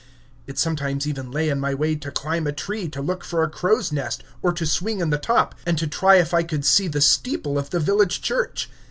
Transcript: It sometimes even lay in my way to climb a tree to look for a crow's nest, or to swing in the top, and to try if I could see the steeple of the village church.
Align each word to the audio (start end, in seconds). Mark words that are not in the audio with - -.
It 0.47 0.57
sometimes 0.57 1.05
even 1.05 1.29
lay 1.29 1.47
in 1.49 1.59
my 1.59 1.75
way 1.75 1.93
to 1.93 2.09
climb 2.09 2.47
a 2.47 2.51
tree 2.51 2.89
to 2.89 3.03
look 3.03 3.23
for 3.23 3.43
a 3.43 3.47
crow's 3.51 3.91
nest, 3.91 4.23
or 4.41 4.51
to 4.51 4.65
swing 4.65 4.99
in 4.99 5.11
the 5.11 5.19
top, 5.19 5.53
and 5.63 5.77
to 5.77 5.85
try 5.85 6.15
if 6.15 6.33
I 6.33 6.41
could 6.41 6.65
see 6.65 6.87
the 6.87 7.01
steeple 7.01 7.55
of 7.59 7.69
the 7.69 7.79
village 7.79 8.19
church. 8.19 8.67